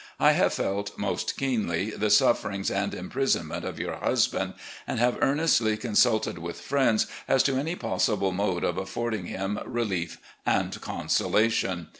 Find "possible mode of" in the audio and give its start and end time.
7.75-8.79